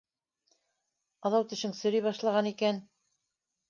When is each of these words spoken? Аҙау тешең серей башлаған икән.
Аҙау 1.31 1.47
тешең 1.53 1.79
серей 1.83 2.05
башлаған 2.09 2.53
икән. 2.57 2.85